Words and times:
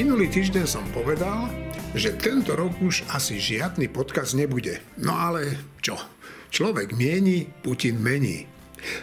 Minulý 0.00 0.32
týždeň 0.32 0.64
som 0.64 0.88
povedal, 0.96 1.52
že 1.92 2.16
tento 2.16 2.56
rok 2.56 2.72
už 2.80 3.04
asi 3.12 3.36
žiadny 3.36 3.92
podkaz 3.92 4.32
nebude. 4.32 4.80
No 4.96 5.12
ale 5.12 5.60
čo? 5.84 5.92
Človek 6.48 6.96
mieni, 6.96 7.44
Putin 7.44 8.00
mení. 8.00 8.48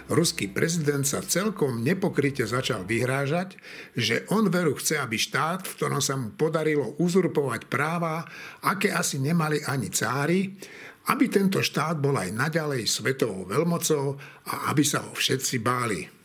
Ruský 0.09 0.49
prezident 0.49 1.05
sa 1.05 1.21
celkom 1.21 1.85
nepokryte 1.85 2.49
začal 2.49 2.81
vyhrážať, 2.81 3.61
že 3.93 4.25
on 4.33 4.49
veru 4.49 4.73
chce, 4.73 4.97
aby 4.97 5.21
štát, 5.21 5.69
v 5.69 5.75
ktorom 5.77 6.01
sa 6.01 6.17
mu 6.17 6.33
podarilo 6.33 6.97
uzurpovať 6.97 7.69
práva, 7.69 8.25
aké 8.65 8.89
asi 8.89 9.21
nemali 9.21 9.61
ani 9.69 9.93
cári, 9.93 10.49
aby 11.13 11.29
tento 11.29 11.61
štát 11.61 12.01
bol 12.01 12.17
aj 12.17 12.33
naďalej 12.33 12.89
svetovou 12.89 13.45
veľmocou 13.45 14.17
a 14.49 14.73
aby 14.73 14.81
sa 14.81 15.05
ho 15.05 15.13
všetci 15.13 15.61
báli. 15.61 16.16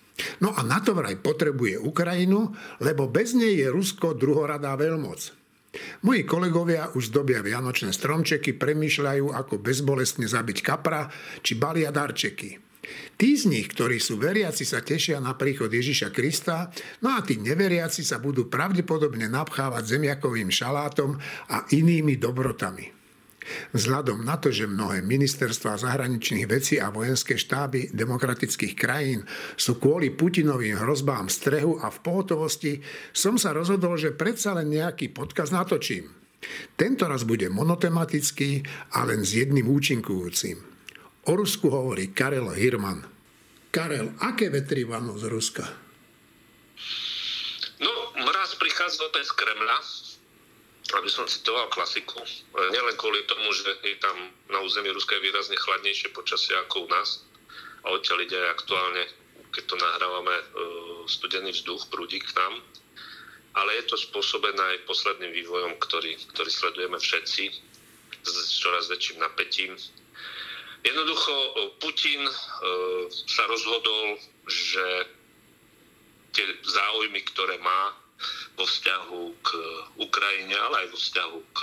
No 0.45 0.53
a 0.53 0.61
na 0.63 0.79
to 0.85 0.93
vraj 0.93 1.17
potrebuje 1.19 1.81
Ukrajinu, 1.81 2.53
lebo 2.85 3.09
bez 3.09 3.33
nej 3.33 3.59
je 3.59 3.69
Rusko 3.73 4.13
druhoradá 4.13 4.77
veľmoc. 4.77 5.43
Moji 6.05 6.29
kolegovia 6.29 6.93
už 6.93 7.09
dobia 7.09 7.41
vianočné 7.41 7.97
stromčeky, 7.97 8.61
premýšľajú, 8.61 9.33
ako 9.33 9.57
bezbolestne 9.57 10.29
zabiť 10.29 10.59
kapra, 10.61 11.09
či 11.41 11.57
balia 11.57 11.89
darčeky. 11.89 12.61
Tí 13.17 13.39
z 13.39 13.47
nich, 13.47 13.71
ktorí 13.71 14.03
sú 14.03 14.19
veriaci, 14.19 14.67
sa 14.67 14.83
tešia 14.83 15.23
na 15.23 15.39
príchod 15.39 15.71
Ježiša 15.71 16.11
Krista, 16.11 16.69
no 17.01 17.15
a 17.15 17.23
tí 17.23 17.39
neveriaci 17.39 18.03
sa 18.03 18.19
budú 18.19 18.51
pravdepodobne 18.51 19.31
napchávať 19.31 19.97
zemiakovým 19.97 20.51
šalátom 20.51 21.17
a 21.49 21.65
inými 21.71 22.19
dobrotami. 22.19 23.02
Vzhľadom 23.75 24.23
na 24.23 24.39
to, 24.39 24.55
že 24.55 24.71
mnohé 24.71 25.03
ministerstva 25.03 25.81
zahraničných 25.81 26.47
vecí 26.47 26.79
a 26.79 26.95
vojenské 26.95 27.35
štáby 27.35 27.95
demokratických 27.95 28.75
krajín 28.79 29.27
sú 29.59 29.79
kvôli 29.79 30.15
Putinovým 30.15 30.79
hrozbám 30.79 31.27
strehu 31.27 31.79
a 31.83 31.91
v 31.91 31.99
pohotovosti, 32.03 32.83
som 33.11 33.37
sa 33.37 33.51
rozhodol, 33.55 33.99
že 33.99 34.15
predsa 34.15 34.55
len 34.55 34.73
nejaký 34.73 35.11
podkaz 35.11 35.51
natočím. 35.51 36.11
Tento 36.75 37.07
raz 37.07 37.23
bude 37.23 37.47
monotematický 37.47 38.67
a 38.99 39.07
len 39.07 39.23
s 39.23 39.39
jedným 39.39 39.71
účinkujúcim. 39.71 40.59
O 41.31 41.33
Rusku 41.39 41.71
hovorí 41.71 42.11
Karel 42.11 42.51
Hirman. 42.51 43.07
Karel, 43.71 44.13
aké 44.19 44.51
vetry 44.51 44.83
vanú 44.83 45.15
z 45.15 45.31
Ruska? 45.31 45.65
No, 47.79 47.93
mraz 48.19 48.59
prichádza 48.59 49.07
z 49.07 49.33
Kremľa, 49.33 49.79
aby 50.99 51.09
som 51.09 51.25
citoval 51.25 51.73
klasiku. 51.73 52.21
E, 52.21 52.29
nielen 52.73 52.97
kvôli 53.01 53.25
tomu, 53.25 53.49
že 53.53 53.71
je 53.81 53.97
tam 53.97 54.17
na 54.53 54.61
území 54.61 54.93
Ruska 54.93 55.17
výrazne 55.23 55.57
chladnejšie 55.57 56.13
počasie 56.13 56.53
ako 56.69 56.85
u 56.85 56.89
nás. 56.93 57.25
A 57.83 57.97
odtiaľ 57.97 58.23
ide 58.23 58.39
aktuálne, 58.53 59.09
keď 59.53 59.65
to 59.73 59.77
nahrávame, 59.81 60.37
e, 60.37 60.45
studený 61.09 61.51
vzduch 61.57 61.89
prúdi 61.89 62.21
k 62.21 62.35
nám. 62.37 62.61
Ale 63.53 63.77
je 63.81 63.85
to 63.89 63.97
spôsobené 64.01 64.61
aj 64.61 64.89
posledným 64.89 65.33
vývojom, 65.33 65.77
ktorý, 65.81 66.17
ktorý 66.33 66.51
sledujeme 66.51 66.97
všetci 66.97 67.45
s 68.23 68.57
čoraz 68.63 68.89
väčším 68.89 69.21
napätím. 69.21 69.77
Jednoducho 70.85 71.33
e, 71.33 71.51
Putin 71.81 72.23
sa 73.09 73.45
rozhodol, 73.51 74.19
že 74.47 74.87
tie 76.33 76.47
záujmy, 76.65 77.21
ktoré 77.29 77.61
má 77.61 78.02
vo 78.57 78.65
vzťahu 78.65 79.23
k 79.43 79.49
Ukrajine, 79.99 80.55
ale 80.57 80.87
aj 80.87 80.89
vo 80.93 80.99
vzťahu 80.99 81.39
k 81.53 81.59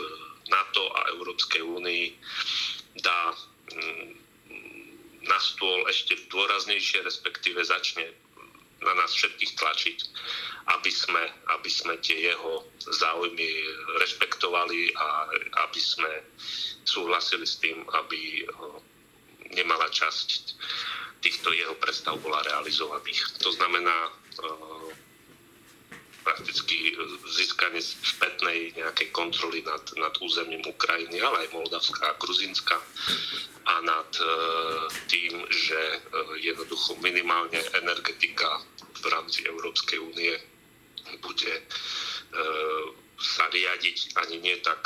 NATO 0.49 0.83
a 0.97 0.99
Európskej 1.13 1.61
únii 1.61 2.05
dá 2.99 3.21
mm, 3.75 4.07
na 5.29 5.37
stôl 5.37 5.85
ešte 5.87 6.17
dôraznejšie, 6.33 7.05
respektíve 7.05 7.61
začne 7.61 8.09
na 8.79 8.93
nás 8.95 9.11
všetkých 9.11 9.53
tlačiť, 9.59 9.97
aby 10.79 10.91
sme, 10.91 11.23
aby 11.59 11.69
sme 11.69 11.99
tie 11.99 12.31
jeho 12.31 12.63
záujmy 12.79 13.49
rešpektovali 13.99 14.95
a 14.95 15.07
aby 15.67 15.81
sme 15.81 16.11
súhlasili 16.87 17.43
s 17.43 17.59
tým, 17.59 17.83
aby 17.83 18.47
nemala 19.51 19.91
časť 19.91 20.55
týchto 21.19 21.51
jeho 21.51 21.75
predstav 21.75 22.15
bola 22.23 22.39
realizovaných. 22.47 23.43
To 23.43 23.51
znamená, 23.51 24.13
prakticky 26.29 26.93
získanie 27.25 27.81
spätnej 27.81 28.77
nejakej 28.77 29.09
kontroly 29.09 29.65
nad, 29.65 29.81
nad 29.97 30.13
územím 30.21 30.61
Ukrajiny, 30.61 31.17
ale 31.17 31.49
aj 31.49 31.57
Moldavska 31.57 32.05
a 32.05 32.17
Gruzinska 32.21 32.77
a 33.65 33.73
nad 33.81 34.11
e, 34.21 34.25
tým, 35.09 35.41
že 35.49 35.77
e, 35.77 35.97
jednoducho 36.45 37.01
minimálne 37.01 37.57
energetika 37.81 38.61
v 39.01 39.05
rámci 39.09 39.41
Európskej 39.49 39.97
únie 39.97 40.37
bude 41.17 41.53
e, 41.57 41.63
sa 43.17 43.49
riadiť 43.49 44.13
ani 44.21 44.37
nie 44.37 44.55
tak, 44.61 44.85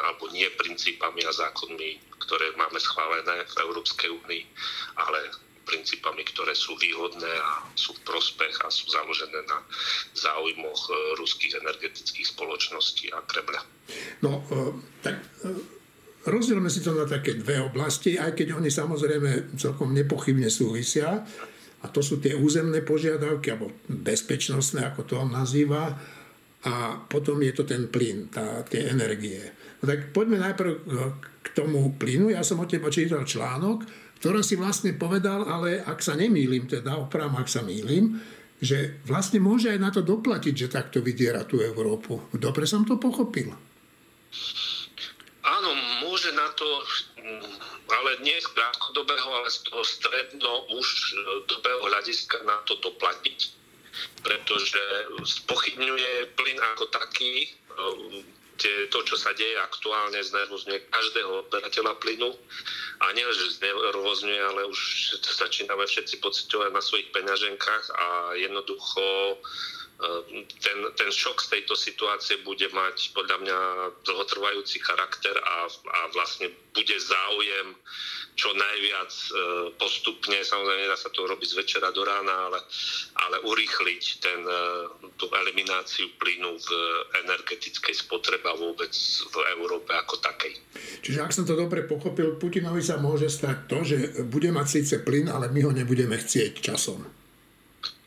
alebo 0.00 0.32
nie 0.32 0.48
princípami 0.56 1.28
a 1.28 1.32
zákonmi, 1.36 2.18
ktoré 2.24 2.56
máme 2.56 2.80
schválené 2.80 3.44
v 3.46 3.54
Európskej 3.68 4.10
únii, 4.10 4.44
ale 4.96 5.28
princípami, 5.70 6.26
ktoré 6.26 6.50
sú 6.58 6.74
výhodné 6.74 7.30
a 7.30 7.62
sú 7.78 7.94
v 7.94 8.02
prospech 8.02 8.66
a 8.66 8.68
sú 8.68 8.90
založené 8.90 9.46
na 9.46 9.62
záujmoch 10.18 10.80
e, 10.90 10.92
ruských 11.22 11.62
energetických 11.62 12.26
spoločností 12.34 13.14
a 13.14 13.22
Kremľa. 13.22 13.62
No, 14.26 14.42
e, 14.50 14.74
tak 15.06 15.22
e, 15.46 15.54
rozdielme 16.26 16.66
si 16.66 16.82
to 16.82 16.98
na 16.98 17.06
také 17.06 17.38
dve 17.38 17.62
oblasti, 17.62 18.18
aj 18.18 18.34
keď 18.34 18.58
oni 18.58 18.70
samozrejme 18.74 19.54
celkom 19.54 19.94
nepochybne 19.94 20.50
súvisia. 20.50 21.22
A 21.80 21.86
to 21.88 22.04
sú 22.04 22.20
tie 22.20 22.36
územné 22.36 22.84
požiadavky, 22.84 23.56
alebo 23.56 23.72
bezpečnostné, 23.88 24.84
ako 24.92 25.00
to 25.06 25.14
on 25.16 25.32
nazýva. 25.32 25.96
A 26.60 27.00
potom 27.08 27.40
je 27.40 27.56
to 27.56 27.64
ten 27.64 27.88
plyn, 27.88 28.28
tá, 28.28 28.60
tie 28.68 28.92
energie. 28.92 29.40
No 29.80 29.88
tak 29.88 30.12
poďme 30.12 30.44
najprv 30.44 30.72
k 31.40 31.48
tomu 31.56 31.96
plynu. 31.96 32.28
Ja 32.28 32.44
som 32.44 32.60
od 32.60 32.68
teba 32.68 32.92
čítal 32.92 33.24
článok, 33.24 33.88
ktorom 34.20 34.44
si 34.44 34.54
vlastne 34.60 34.92
povedal, 34.92 35.48
ale 35.48 35.80
ak 35.80 36.04
sa 36.04 36.12
nemýlim, 36.12 36.68
teda 36.68 37.00
opravám, 37.00 37.40
ak 37.40 37.48
sa 37.48 37.64
mýlim, 37.64 38.20
že 38.60 39.00
vlastne 39.08 39.40
môže 39.40 39.72
aj 39.72 39.80
na 39.80 39.88
to 39.88 40.04
doplatiť, 40.04 40.52
že 40.52 40.68
takto 40.68 41.00
vydiera 41.00 41.48
tú 41.48 41.64
Európu. 41.64 42.28
Dobre 42.36 42.68
som 42.68 42.84
to 42.84 43.00
pochopil. 43.00 43.48
Áno, 45.40 45.70
môže 46.04 46.28
na 46.36 46.52
to, 46.52 46.68
ale 47.88 48.20
nie 48.20 48.36
z 48.36 48.48
krátkodobého, 48.52 49.28
ale 49.40 49.48
z 49.48 49.64
toho 49.64 49.80
stredno 49.80 50.68
už 50.76 51.16
dobého 51.48 51.80
hľadiska 51.88 52.44
na 52.44 52.60
to 52.68 52.76
doplatiť, 52.84 53.56
pretože 54.20 54.82
spochybňuje 55.24 56.36
plyn 56.36 56.60
ako 56.76 56.84
taký, 56.92 57.56
tie, 58.60 58.86
to, 58.92 59.00
čo 59.02 59.16
sa 59.16 59.32
deje 59.32 59.56
aktuálne, 59.56 60.20
znervozňuje 60.20 60.92
každého 60.92 61.48
odberateľa 61.48 61.96
plynu. 61.98 62.30
A 63.00 63.04
nie, 63.16 63.24
že 63.32 63.56
znervozňuje, 63.56 64.40
ale 64.44 64.68
už 64.68 64.78
začíname 65.24 65.88
všetci 65.88 66.20
pocitovať 66.20 66.70
na 66.76 66.84
svojich 66.84 67.08
peňaženkách 67.16 67.84
a 67.96 68.06
jednoducho 68.36 69.40
Ehm, 70.00 70.48
ten, 70.64 70.78
ten 70.96 71.10
šok 71.12 71.44
z 71.44 71.60
tejto 71.60 71.76
situácie 71.76 72.40
bude 72.40 72.64
mať 72.72 73.12
podľa 73.12 73.36
mňa 73.44 73.58
dlhotrvajúci 74.08 74.80
charakter 74.80 75.36
a, 75.36 75.68
a 75.68 75.98
vlastne 76.16 76.48
bude 76.72 76.96
záujem 76.96 77.76
čo 78.40 78.56
najviac 78.56 79.12
ehm, 79.12 79.36
postupne, 79.76 80.40
samozrejme 80.40 80.88
nedá 80.88 80.96
sa 80.96 81.12
to 81.12 81.28
robiť 81.28 81.48
z 81.52 81.58
večera 81.60 81.92
do 81.92 82.00
rána, 82.00 82.48
ale, 82.48 82.64
ale 83.28 83.36
urýchliť 83.44 84.04
ten, 84.24 84.40
ehm, 84.40 85.12
tú 85.20 85.28
elimináciu 85.28 86.08
plynu 86.16 86.56
v 86.56 86.70
energetickej 87.28 87.92
spotrebe 87.92 88.48
a 88.48 88.56
vôbec 88.56 88.92
v 89.28 89.36
Európe 89.60 89.92
ako 89.92 90.24
takej. 90.24 90.56
Čiže 91.04 91.20
ak 91.20 91.36
som 91.36 91.44
to 91.44 91.52
dobre 91.52 91.84
pochopil, 91.84 92.40
Putinovi 92.40 92.80
sa 92.80 92.96
môže 92.96 93.28
stať 93.28 93.68
to, 93.68 93.78
že 93.84 93.96
bude 94.24 94.48
mať 94.48 94.80
síce 94.80 95.04
plyn, 95.04 95.28
ale 95.28 95.52
my 95.52 95.60
ho 95.68 95.72
nebudeme 95.76 96.16
chcieť 96.16 96.64
časom. 96.64 97.04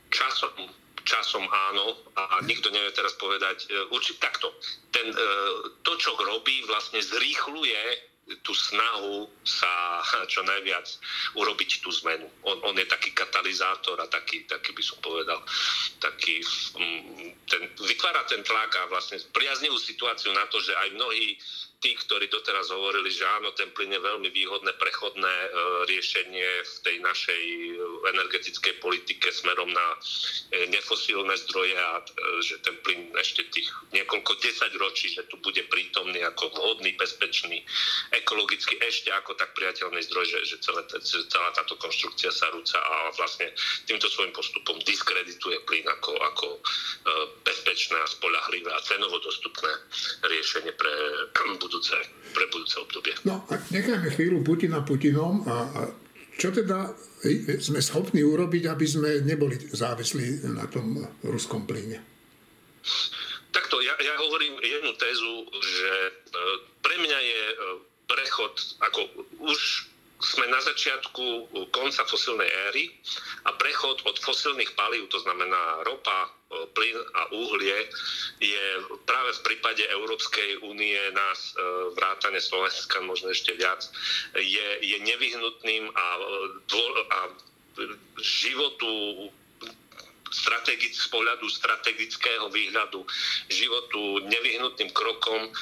Časom 0.10 0.74
časom 1.04 1.44
áno 1.44 2.00
a 2.16 2.40
nikto 2.48 2.72
nevie 2.72 2.96
teraz 2.96 3.12
povedať, 3.20 3.68
e, 3.68 3.92
určite 3.92 4.24
takto. 4.24 4.56
Ten, 4.90 5.12
e, 5.12 5.20
to, 5.84 6.00
čo 6.00 6.16
robí, 6.16 6.64
vlastne 6.64 7.04
zrýchluje 7.04 8.13
tú 8.42 8.56
snahu 8.56 9.28
sa 9.44 10.00
čo 10.32 10.44
najviac 10.44 10.88
urobiť 11.36 11.84
tú 11.84 11.92
zmenu. 12.04 12.28
On, 12.48 12.58
on 12.64 12.76
je 12.80 12.88
taký 12.88 13.12
katalizátor 13.12 14.00
a 14.00 14.08
taký, 14.08 14.48
taký 14.48 14.72
by 14.72 14.84
som 14.84 14.98
povedal, 15.04 15.40
taký, 16.00 16.40
mm, 16.80 17.48
ten, 17.48 17.64
vytvára 17.84 18.24
ten 18.28 18.42
tlak 18.44 18.72
a 18.80 18.90
vlastne 18.92 19.20
priaznivú 19.36 19.76
situáciu 19.76 20.32
na 20.32 20.48
to, 20.48 20.64
že 20.64 20.72
aj 20.72 20.90
mnohí 20.96 21.36
tí, 21.84 21.92
ktorí 22.00 22.32
doteraz 22.32 22.72
hovorili, 22.72 23.12
že 23.12 23.28
áno, 23.28 23.52
ten 23.60 23.68
plyn 23.76 23.92
je 23.92 24.00
veľmi 24.00 24.32
výhodné 24.32 24.72
prechodné 24.80 25.28
e, 25.28 25.48
riešenie 25.92 26.48
v 26.64 26.76
tej 26.80 26.98
našej 27.04 27.44
energetickej 28.16 28.80
politike 28.80 29.28
smerom 29.36 29.68
na 29.68 29.88
e, 29.92 30.72
nefosílne 30.72 31.36
zdroje 31.44 31.76
a 31.76 32.00
e, 32.00 32.04
že 32.40 32.64
ten 32.64 32.80
plyn 32.88 33.12
ešte 33.20 33.44
tých 33.52 33.68
niekoľko 33.92 34.32
desať 34.40 34.72
ročí, 34.80 35.12
že 35.12 35.28
tu 35.28 35.36
bude 35.44 35.60
prítomný 35.68 36.24
ako 36.24 36.56
vhodný, 36.56 36.96
bezpečný, 36.96 37.60
ekologicky 38.14 38.78
ešte 38.82 39.10
ako 39.10 39.34
tak 39.34 39.54
priateľný 39.58 40.02
zdroj, 40.06 40.26
že, 40.30 40.40
že 40.46 40.56
celé, 40.62 40.86
celá 41.02 41.50
táto 41.58 41.74
konštrukcia 41.82 42.30
sa 42.30 42.50
rúca 42.54 42.78
a 42.78 43.10
vlastne 43.18 43.50
týmto 43.90 44.06
svojím 44.10 44.34
postupom 44.34 44.78
diskredituje 44.86 45.58
plyn 45.66 45.86
ako, 45.90 46.14
ako 46.34 46.48
bezpečné 47.42 47.98
a 47.98 48.08
spolahlivé 48.08 48.70
a 48.70 48.80
cenovo 48.86 49.18
dostupné 49.20 49.72
riešenie 50.24 50.74
pre 50.78 50.94
budúce, 51.64 51.98
pre 52.32 52.46
budúce 52.54 52.78
obdobie. 52.80 53.14
No 53.26 53.44
a 53.50 53.58
nechajme 53.74 54.10
chvíľu 54.14 54.46
Putina 54.46 54.86
Putinom 54.86 55.44
a, 55.50 55.56
a 55.74 55.82
čo 56.34 56.50
teda 56.50 56.90
sme 57.62 57.80
schopní 57.80 58.26
urobiť, 58.26 58.64
aby 58.68 58.86
sme 58.90 59.22
neboli 59.22 59.56
závislí 59.56 60.50
na 60.50 60.66
tom 60.66 60.98
ruskom 61.24 61.70
plyne? 61.70 62.02
Takto, 63.54 63.80
ja, 63.86 63.94
ja 64.02 64.14
hovorím 64.18 64.58
jednu 64.60 64.92
tézu, 64.98 65.46
že 65.62 65.92
e, 65.94 66.12
pre 66.82 66.96
mňa 66.98 67.20
je 67.22 67.42
e, 67.54 67.56
prechod, 68.08 68.54
ako 68.84 69.02
už 69.44 69.60
sme 70.24 70.48
na 70.48 70.60
začiatku 70.64 71.52
konca 71.76 72.08
fosilnej 72.08 72.48
éry 72.72 72.96
a 73.44 73.52
prechod 73.60 74.00
od 74.08 74.16
fosilných 74.24 74.72
palív, 74.80 75.12
to 75.12 75.20
znamená 75.20 75.84
ropa, 75.84 76.32
plyn 76.72 76.96
a 77.18 77.22
uhlie, 77.34 77.78
je 78.40 78.66
práve 79.04 79.32
v 79.36 79.44
prípade 79.52 79.84
Európskej 79.90 80.64
únie 80.64 80.96
nás 81.12 81.52
e, 81.52 81.54
vrátane 81.98 82.38
Slovenska, 82.38 83.02
možno 83.02 83.34
ešte 83.34 83.58
viac, 83.58 83.84
je, 84.38 84.68
je 84.86 84.98
nevyhnutným 85.02 85.90
a, 85.92 86.08
a 87.10 87.20
životu 88.22 89.28
strategic, 90.34 90.98
z 90.98 91.08
pohľadu 91.14 91.46
strategického 91.46 92.50
výhľadu 92.50 93.06
životu 93.48 94.26
nevyhnutným 94.26 94.90
krokom 94.92 95.54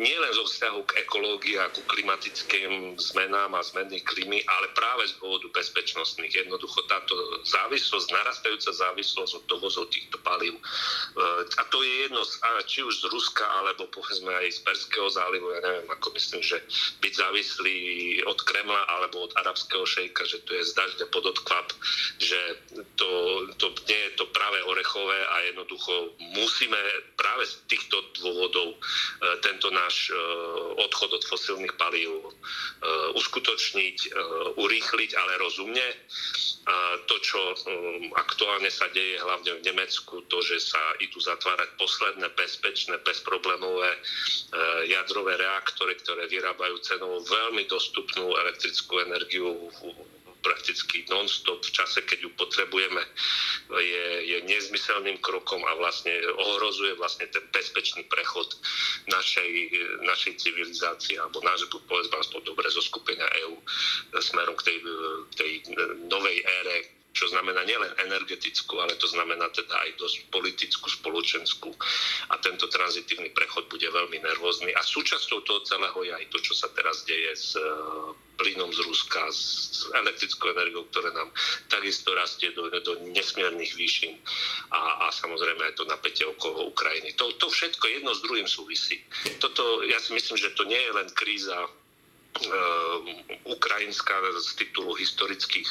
nielen 0.00 0.32
zo 0.32 0.48
vzťahu 0.48 0.80
k 0.88 0.92
ekológii 1.04 1.56
a 1.60 1.68
ku 1.70 1.84
klimatickým 1.84 2.96
zmenám 2.96 3.52
a 3.52 3.62
zmeny 3.62 4.00
klímy, 4.00 4.40
ale 4.48 4.72
práve 4.72 5.06
z 5.12 5.20
dôvodu 5.20 5.46
bezpečnostných. 5.52 6.32
Jednoducho 6.32 6.80
táto 6.88 7.14
závislosť, 7.44 8.08
narastajúca 8.10 8.70
závislosť 8.72 9.32
od 9.38 9.44
dovozov 9.46 9.92
týchto 9.92 10.16
palív. 10.24 10.56
E, 10.56 10.62
a 11.60 11.62
to 11.68 11.84
je 11.84 12.08
jedno, 12.08 12.24
či 12.64 12.80
už 12.80 13.04
z 13.04 13.04
Ruska, 13.12 13.44
alebo 13.44 13.86
povedzme 13.92 14.32
aj 14.32 14.48
z 14.56 14.60
Perského 14.64 15.08
zálivu, 15.12 15.52
ja 15.52 15.60
neviem, 15.60 15.88
ako 15.92 16.16
myslím, 16.16 16.40
že 16.40 16.64
byť 17.04 17.12
závislý 17.12 17.76
od 18.24 18.38
Kremla 18.42 18.82
alebo 18.88 19.28
od 19.28 19.32
arabského 19.36 19.84
šejka, 19.84 20.24
že 20.24 20.40
to 20.48 20.56
je 20.56 20.62
z 20.64 20.72
dažďa 20.72 21.06
pod 21.12 21.24
že 22.18 22.40
to, 22.96 23.10
to 23.58 23.66
nie 23.88 24.00
je 24.08 24.10
to 24.18 24.26
práve 24.30 24.58
orechové 24.64 25.18
a 25.26 25.36
jednoducho 25.50 26.14
musíme 26.38 26.80
práve 27.16 27.46
z 27.46 27.54
týchto 27.66 27.96
dôvodov 28.20 28.74
e, 28.74 28.76
tento 29.42 29.70
náš 29.70 30.10
e, 30.10 30.14
odchod 30.82 31.16
od 31.16 31.24
fosílnych 31.26 31.74
palív 31.74 32.10
e, 32.10 32.22
uskutočniť, 33.16 33.96
urýchliť, 34.58 35.10
ale 35.16 35.32
rozumne. 35.42 35.88
A 36.62 36.94
to, 37.10 37.18
čo 37.18 37.38
aktuálne 38.14 38.70
sa 38.70 38.86
deje 38.94 39.18
hlavne 39.18 39.58
v 39.58 39.64
Nemecku, 39.66 40.22
to, 40.30 40.38
že 40.46 40.62
sa 40.62 40.78
idú 41.02 41.18
zatvárať 41.18 41.74
posledné 41.74 42.30
bezpečné, 42.38 43.02
bezproblémové 43.02 43.98
jadrové 44.86 45.42
reaktory, 45.42 45.98
ktoré 45.98 46.30
vyrábajú 46.30 46.78
cenovo 46.86 47.18
veľmi 47.26 47.66
dostupnú 47.66 48.30
elektrickú 48.38 49.02
energiu 49.02 49.74
prakticky 50.42 51.06
non-stop 51.08 51.62
v 51.62 51.70
čase, 51.72 52.02
keď 52.04 52.28
ju 52.28 52.30
potrebujeme, 52.34 53.02
je, 53.72 54.06
je 54.26 54.38
nezmyselným 54.44 55.22
krokom 55.22 55.62
a 55.64 55.72
vlastne 55.78 56.12
ohrozuje 56.36 56.98
vlastne 56.98 57.30
ten 57.30 57.42
bezpečný 57.54 58.04
prechod 58.10 58.58
našej, 59.08 59.52
našej 60.02 60.32
civilizácie 60.36 61.16
alebo 61.16 61.40
nášho, 61.46 61.70
povedzme 61.86 62.18
aspoň 62.18 62.40
dobre, 62.42 62.66
zo 62.68 62.82
skupenia 62.82 63.26
EÚ 63.46 63.56
smerom 64.18 64.58
k 64.58 64.66
tej, 64.68 64.78
tej 65.38 65.52
novej 66.10 66.36
ére 66.42 67.01
čo 67.12 67.28
znamená 67.28 67.62
nielen 67.68 67.92
energetickú, 68.08 68.80
ale 68.80 68.96
to 68.96 69.04
znamená 69.04 69.52
teda 69.52 69.76
aj 69.84 69.90
dosť 70.00 70.16
politickú, 70.32 70.88
spoločenskú. 70.88 71.70
A 72.32 72.40
tento 72.40 72.66
tranzitívny 72.72 73.30
prechod 73.36 73.68
bude 73.68 73.84
veľmi 73.84 74.18
nervózny. 74.24 74.72
A 74.72 74.80
súčasťou 74.80 75.44
toho 75.44 75.60
celého 75.68 75.98
je 76.08 76.12
aj 76.16 76.26
to, 76.32 76.38
čo 76.40 76.56
sa 76.56 76.72
teraz 76.72 77.04
deje 77.04 77.32
s 77.36 77.52
e, 77.60 77.64
plynom 78.40 78.72
z 78.72 78.80
Ruska, 78.80 79.28
s 79.28 79.84
elektrickou 79.92 80.56
energiou, 80.56 80.88
ktoré 80.88 81.12
nám 81.12 81.28
takisto 81.68 82.16
rastie 82.16 82.50
do, 82.56 82.72
do 82.80 82.92
nesmiernych 83.12 83.76
výšin 83.76 84.16
a, 84.72 85.06
a 85.06 85.12
samozrejme 85.12 85.68
aj 85.68 85.74
to 85.76 85.84
napätie 85.84 86.24
okolo 86.24 86.72
Ukrajiny. 86.72 87.12
To, 87.20 87.28
to 87.36 87.52
všetko 87.52 87.84
jedno 87.92 88.16
s 88.16 88.24
druhým 88.24 88.48
súvisí. 88.48 89.04
Toto, 89.36 89.84
ja 89.84 90.00
si 90.00 90.16
myslím, 90.16 90.40
že 90.40 90.56
to 90.56 90.64
nie 90.64 90.80
je 90.80 90.92
len 90.96 91.08
kríza 91.12 91.68
ukrajinská 93.44 94.14
z 94.40 94.50
titulu 94.56 94.96
historických 94.96 95.68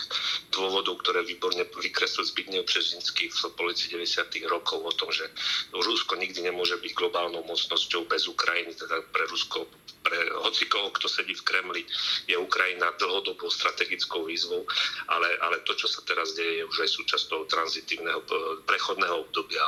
dôvodov, 0.54 1.02
ktoré 1.02 1.25
výborne 1.25 1.66
vykreslil 1.66 2.28
Zbigniew 2.28 2.63
Březinský 2.68 3.34
v 3.34 3.40
polici 3.58 3.90
90. 3.90 4.46
rokov 4.46 4.86
o 4.86 4.94
tom, 4.94 5.10
že 5.10 5.25
Rusko 5.74 6.16
nikdy 6.22 6.46
nemôže 6.46 6.78
byť 6.78 6.92
globálnou 6.94 7.42
mocnosťou 7.50 8.06
bez 8.06 8.30
Ukrajiny, 8.30 8.78
teda 8.78 9.02
pre 9.10 9.25
Rusko 9.25 9.66
pre 10.02 10.18
hoci 10.42 10.66
koho, 10.66 10.90
kto 10.92 11.06
sedí 11.06 11.38
v 11.38 11.46
Kremli, 11.46 11.84
je 12.25 12.34
Ukrajina 12.38 12.90
dlhodobou 12.98 13.54
strategickou 13.54 14.25
výzvou, 14.25 14.66
ale, 15.07 15.30
ale 15.46 15.62
to, 15.64 15.78
čo 15.78 15.86
sa 15.86 16.02
teraz 16.04 16.34
deje, 16.34 16.62
je 16.62 16.66
už 16.66 16.78
aj 16.84 16.90
súčasťou 16.90 17.46
tranzitívneho 17.46 18.25
prechodného 18.66 19.30
obdobia 19.30 19.62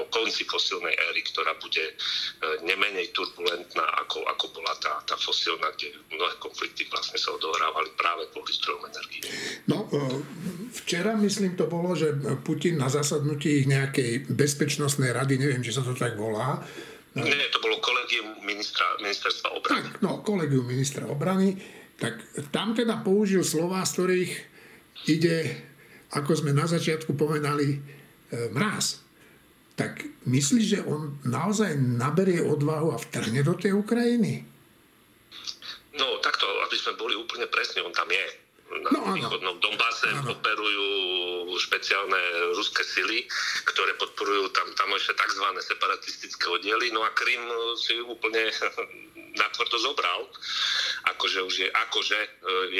o 0.00 0.08
konci 0.08 0.48
fosilnej 0.48 0.96
éry, 1.12 1.20
ktorá 1.28 1.52
bude 1.60 1.84
e, 1.84 1.94
nemenej 2.64 3.12
turbulentná, 3.12 3.84
ako, 4.04 4.24
ako 4.24 4.44
bola 4.56 4.72
tá, 4.80 5.04
tá 5.04 5.16
fosilná, 5.20 5.68
kde 5.76 5.92
mnohé 6.16 6.33
konflikty 6.42 6.86
vlastne 6.90 7.18
sa 7.20 7.34
odohrávali 7.34 7.94
práve 7.98 8.30
kvôli 8.30 8.52
zdrojom 8.54 8.82
energie. 8.88 9.22
No, 9.70 9.88
e, 9.88 10.00
včera 10.84 11.14
myslím 11.18 11.58
to 11.58 11.66
bolo, 11.70 11.92
že 11.92 12.14
Putin 12.42 12.78
na 12.78 12.92
zasadnutí 12.92 13.66
nejakej 13.66 14.30
bezpečnostnej 14.32 15.14
rady, 15.14 15.40
neviem, 15.40 15.62
či 15.62 15.74
sa 15.74 15.82
to 15.82 15.94
tak 15.94 16.18
volá, 16.18 16.62
No. 17.14 17.22
Nie, 17.22 17.46
to 17.54 17.62
bolo 17.62 17.78
kolegium 17.78 18.42
ministra, 18.42 18.82
ministerstva 18.98 19.54
obrany. 19.54 19.86
Tak, 19.86 20.02
no, 20.02 20.18
kolegium 20.26 20.66
ministra 20.66 21.06
obrany. 21.06 21.54
Tak 21.94 22.18
tam 22.50 22.74
teda 22.74 23.06
použil 23.06 23.46
slova, 23.46 23.86
z 23.86 23.90
ktorých 23.94 24.32
ide, 25.06 25.62
ako 26.10 26.42
sme 26.42 26.50
na 26.50 26.66
začiatku 26.66 27.14
povedali, 27.14 27.70
e, 27.70 27.78
mráz. 28.50 29.06
Tak 29.78 30.26
myslíš, 30.26 30.64
že 30.66 30.80
on 30.82 31.22
naozaj 31.22 31.78
naberie 31.78 32.42
odvahu 32.42 32.90
a 32.90 32.98
vtrhne 32.98 33.46
do 33.46 33.54
tej 33.54 33.78
Ukrajiny? 33.78 34.53
No 35.94 36.18
takto, 36.18 36.46
aby 36.66 36.76
sme 36.78 36.98
boli 36.98 37.14
úplne 37.14 37.46
presní, 37.46 37.82
on 37.82 37.94
tam 37.94 38.10
je 38.10 38.26
na 38.82 38.90
no, 38.90 39.14
východnom 39.14 39.60
Donbase 39.60 40.08
operujú 40.26 40.86
špeciálne 41.60 42.50
ruské 42.56 42.82
sily, 42.82 43.22
ktoré 43.70 43.94
podporujú 44.00 44.50
tam 44.50 44.66
tamojšie 44.74 45.14
tzv. 45.14 45.46
separatistické 45.62 46.44
oddiely. 46.50 46.90
No 46.90 47.06
a 47.06 47.14
Krym 47.14 47.44
si 47.78 47.94
úplne 48.02 48.50
natvrdo 49.40 49.78
zobral, 49.78 50.26
akože 51.14 51.38
už 51.46 51.54
je, 51.66 51.68
akože 51.70 52.18
e, 52.18 52.28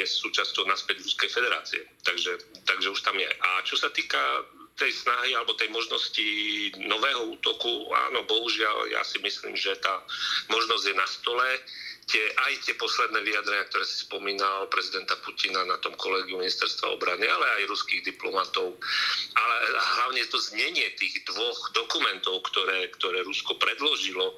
je 0.01 0.05
súčasťou 0.07 0.67
naspäť 0.67 1.03
Ruskej 1.03 1.29
federácie. 1.31 1.81
Takže, 2.03 2.63
takže 2.67 2.91
už 2.91 3.01
tam 3.05 3.15
je. 3.15 3.27
A 3.27 3.63
čo 3.63 3.79
sa 3.79 3.91
týka 3.91 4.19
tej 4.75 4.91
snahy 4.91 5.31
alebo 5.35 5.55
tej 5.55 5.71
možnosti 5.71 6.27
nového 6.83 7.31
útoku, 7.39 7.87
áno, 8.11 8.27
bohužiaľ, 8.27 8.91
ja 8.91 9.01
si 9.07 9.23
myslím, 9.23 9.55
že 9.55 9.75
tá 9.79 10.03
možnosť 10.51 10.83
je 10.91 10.95
na 10.95 11.07
stole. 11.07 11.47
Tie, 12.05 12.21
aj 12.21 12.69
tie 12.69 12.77
posledné 12.77 13.17
vyjadrenia, 13.25 13.65
ktoré 13.65 13.81
si 13.81 14.05
spomínal 14.05 14.69
prezidenta 14.69 15.17
Putina 15.25 15.65
na 15.65 15.73
tom 15.81 15.97
kolegiu 15.97 16.37
ministerstva 16.37 16.93
obrany, 17.01 17.25
ale 17.25 17.45
aj 17.57 17.73
ruských 17.73 18.05
diplomatov, 18.05 18.77
ale 19.33 19.55
hlavne 19.73 20.21
to 20.29 20.37
znenie 20.37 20.85
tých 21.01 21.25
dvoch 21.25 21.57
dokumentov, 21.73 22.45
ktoré, 22.45 22.93
ktoré 22.93 23.25
Rusko 23.25 23.57
predložilo 23.57 24.37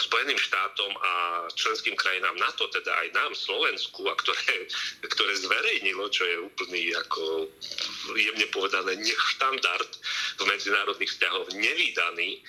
Spojeným 0.00 0.40
štátom 0.40 0.88
a 0.96 1.12
členským 1.52 2.00
krajinám 2.00 2.40
NATO, 2.40 2.64
teda 2.72 2.88
aj 2.88 3.08
nám, 3.12 3.36
Slovensku, 3.36 4.08
a 4.08 4.16
ktoré, 4.16 4.64
ktoré 5.04 5.36
zverejnilo, 5.36 6.08
čo 6.08 6.24
je 6.24 6.36
úplný 6.48 6.96
ako 6.96 7.44
jemne 8.16 8.48
povedané 8.56 8.96
nech 8.96 9.20
štandard 9.56 9.90
v 10.36 10.42
medzinárodných 10.52 11.10
vzťahoch 11.16 11.48
nevydaný, 11.56 12.44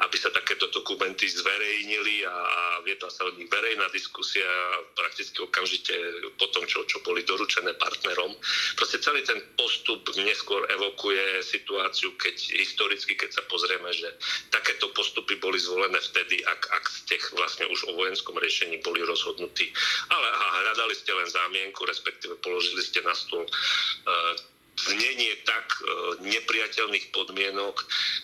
aby 0.00 0.16
sa 0.16 0.32
takéto 0.32 0.68
dokumenty 0.72 1.28
zverejnili 1.28 2.24
a, 2.24 2.32
a 2.32 2.62
viedla 2.84 3.08
sa 3.12 3.28
od 3.28 3.36
nich 3.36 3.48
verejná 3.52 3.84
diskusia 3.92 4.48
prakticky 4.96 5.44
okamžite 5.44 5.92
po 6.40 6.48
tom, 6.52 6.64
čo, 6.64 6.84
čo 6.88 7.00
boli 7.04 7.24
doručené 7.24 7.76
partnerom. 7.76 8.32
Proste 8.76 9.00
celý 9.00 9.24
ten 9.24 9.40
postup 9.56 10.04
neskôr 10.20 10.64
evokuje 10.72 11.44
situáciu, 11.44 12.16
keď 12.16 12.36
historicky, 12.60 13.12
keď 13.16 13.40
sa 13.40 13.42
pozrieme, 13.48 13.92
že 13.92 14.08
takéto 14.48 14.88
postupy 14.96 15.36
boli 15.36 15.60
zvolené 15.60 16.00
vtedy, 16.00 16.40
ak, 16.44 16.60
ak 16.76 16.84
ste 16.88 17.20
vlastne 17.36 17.68
už 17.68 17.92
o 17.92 17.96
vojenskom 17.96 18.36
riešení 18.40 18.80
boli 18.80 19.04
rozhodnutí. 19.04 19.68
Ale 20.08 20.28
hľadali 20.64 20.96
ste 20.96 21.12
len 21.12 21.28
zámienku, 21.28 21.84
respektíve 21.84 22.40
položili 22.40 22.80
ste 22.80 23.04
na 23.04 23.12
stôl 23.12 23.44
uh, 23.44 24.32
znenie 24.78 25.36
tak 25.44 25.66
e, 25.66 25.80
nepriateľných 26.24 27.12
podmienok, 27.12 27.76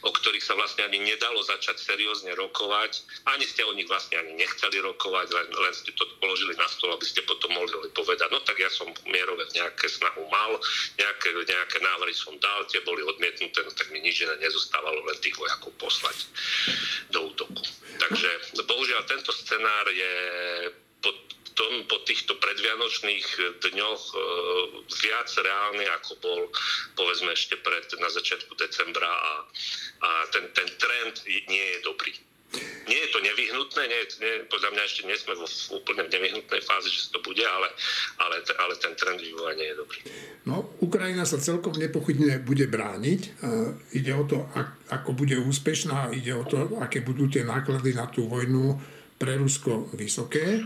o 0.06 0.10
ktorých 0.10 0.44
sa 0.44 0.54
vlastne 0.56 0.86
ani 0.86 1.02
nedalo 1.02 1.42
začať 1.44 1.76
seriózne 1.76 2.32
rokovať. 2.38 3.02
Ani 3.28 3.44
ste 3.44 3.66
o 3.66 3.76
nich 3.76 3.88
vlastne 3.90 4.22
ani 4.22 4.38
nechceli 4.40 4.80
rokovať, 4.80 5.26
len, 5.32 5.48
len 5.52 5.72
ste 5.74 5.92
to 5.92 6.06
položili 6.22 6.56
na 6.56 6.64
stôl, 6.70 6.94
aby 6.96 7.04
ste 7.04 7.26
potom 7.28 7.52
mohli 7.52 7.70
povedať, 7.92 8.28
no 8.32 8.40
tak 8.46 8.56
ja 8.56 8.70
som 8.72 8.88
mierové 9.04 9.44
nejaké 9.52 9.86
snahu 9.90 10.24
mal, 10.32 10.56
nejaké, 10.96 11.34
nejaké 11.34 11.78
návrhy 11.82 12.14
som 12.16 12.32
dal, 12.40 12.64
tie 12.70 12.80
boli 12.86 13.04
odmietnuté, 13.04 13.60
no 13.60 13.72
tak 13.74 13.92
mi 13.92 14.00
nič 14.00 14.24
iné 14.24 14.36
nezostávalo, 14.40 15.04
len 15.04 15.18
tých 15.20 15.36
vojakov 15.36 15.72
poslať 15.76 16.16
do 17.12 17.32
útoku. 17.32 17.62
Takže 17.96 18.30
bohužiaľ 18.64 19.02
tento 19.08 19.32
scenár 19.32 19.86
je 19.92 20.14
pod 21.00 21.35
tom, 21.56 21.72
po 21.88 21.98
týchto 22.04 22.36
predvianočných 22.36 23.26
dňoch 23.64 24.02
e, 24.12 24.18
viac 24.92 25.28
reálny, 25.32 25.84
ako 25.98 26.12
bol 26.20 26.40
povedzme 26.94 27.32
ešte 27.32 27.56
pred, 27.64 27.88
na 27.98 28.12
začiatku 28.12 28.52
decembra 28.60 29.08
a, 29.08 29.32
a 30.04 30.08
ten, 30.30 30.52
ten 30.52 30.68
trend 30.76 31.24
nie 31.26 31.66
je 31.74 31.78
dobrý. 31.82 32.12
Nie 32.86 32.98
je 33.02 33.10
to 33.10 33.18
nevyhnutné, 33.18 33.82
nie, 33.90 34.02
nie, 34.22 34.34
podľa 34.46 34.70
mňa 34.70 34.82
ešte 34.86 35.02
nie 35.04 35.18
sme 35.18 35.34
vo 35.34 35.50
úplne 35.74 36.06
v 36.06 36.12
nevyhnutnej 36.14 36.62
fáze, 36.62 36.88
že 36.88 37.10
to 37.10 37.18
bude, 37.20 37.42
ale, 37.42 37.68
ale, 38.22 38.36
ale 38.62 38.74
ten 38.78 38.94
trend 38.94 39.18
vývoja 39.18 39.58
nie 39.58 39.68
je 39.74 39.76
dobrý. 39.76 39.98
No, 40.46 40.70
Ukrajina 40.78 41.26
sa 41.26 41.42
celkom 41.42 41.74
nepochybne 41.74 42.38
bude 42.46 42.70
brániť. 42.70 43.20
Uh, 43.42 43.74
ide 43.90 44.14
o 44.14 44.24
to, 44.24 44.46
ak, 44.54 44.88
ako 45.02 45.10
bude 45.18 45.34
úspešná, 45.42 46.14
ide 46.14 46.32
o 46.38 46.46
to, 46.46 46.78
aké 46.78 47.02
budú 47.02 47.26
tie 47.26 47.42
náklady 47.42 47.92
na 47.92 48.06
tú 48.06 48.30
vojnu 48.30 48.78
pre 49.18 49.34
Rusko 49.34 49.90
vysoké. 49.98 50.62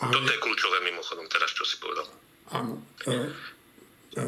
Ale... 0.00 0.12
Toto 0.16 0.30
je 0.32 0.40
kľúčové 0.40 0.78
mimochodom 0.88 1.26
teraz, 1.28 1.52
čo 1.52 1.64
si 1.68 1.76
povedal. 1.76 2.08
Áno. 2.56 2.80
E, 3.04 3.16
e, 4.16 4.24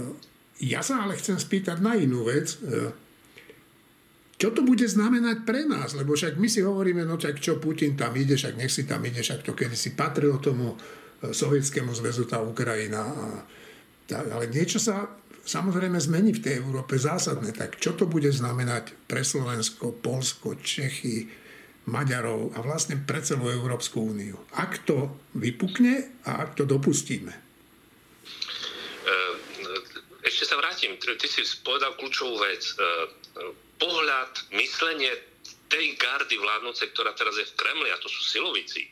ja 0.62 0.84
sa 0.84 1.02
ale 1.02 1.16
chcem 1.16 1.40
spýtať 1.40 1.80
na 1.80 1.96
inú 1.96 2.28
vec. 2.28 2.60
E, 2.60 2.92
čo 4.36 4.52
to 4.52 4.66
bude 4.66 4.84
znamenať 4.84 5.48
pre 5.48 5.64
nás? 5.64 5.96
Lebo 5.96 6.12
však 6.12 6.36
my 6.36 6.48
si 6.50 6.60
hovoríme, 6.60 7.08
no 7.08 7.16
tak 7.16 7.40
čo 7.40 7.56
Putin 7.56 7.96
tam 7.96 8.12
ide, 8.18 8.36
však 8.36 8.58
nech 8.58 8.72
si 8.74 8.84
tam 8.84 9.00
ide, 9.06 9.24
však 9.24 9.46
to 9.46 9.56
kedy 9.56 9.78
si 9.78 9.96
patrilo 9.96 10.42
tomu 10.42 10.76
sovietskému 11.22 11.94
zväzu 11.94 12.26
tá 12.26 12.42
Ukrajina. 12.42 13.02
A, 13.06 13.26
tá, 14.10 14.26
ale 14.28 14.50
niečo 14.50 14.82
sa 14.82 15.08
samozrejme 15.46 15.98
zmení 15.98 16.34
v 16.38 16.42
tej 16.42 16.54
Európe 16.62 16.98
zásadné. 16.98 17.54
Tak 17.54 17.78
čo 17.78 17.94
to 17.94 18.06
bude 18.06 18.30
znamenať 18.30 18.94
pre 19.06 19.22
Slovensko, 19.22 19.94
Polsko, 19.98 20.58
Čechy, 20.58 21.30
Maďarov 21.82 22.54
a 22.54 22.62
vlastne 22.62 22.94
pre 22.94 23.18
celú 23.26 23.50
Európsku 23.50 24.14
úniu. 24.14 24.38
Ak 24.54 24.86
to 24.86 25.10
vypukne 25.34 26.22
a 26.22 26.46
ak 26.46 26.54
to 26.54 26.62
dopustíme. 26.62 27.34
Ehm, 29.02 29.34
ešte 30.22 30.46
sa 30.46 30.54
vrátim. 30.62 30.94
Ty 31.02 31.26
si 31.26 31.42
povedal 31.66 31.98
kľúčovú 31.98 32.38
vec. 32.38 32.62
Ehm, 32.78 33.50
pohľad, 33.82 34.30
myslenie 34.54 35.10
tej 35.66 35.98
gardy 35.98 36.38
vládnoce, 36.38 36.86
ktorá 36.94 37.16
teraz 37.18 37.34
je 37.34 37.48
v 37.48 37.56
Kremli, 37.58 37.90
a 37.90 37.98
to 37.98 38.06
sú 38.06 38.20
silovici, 38.28 38.86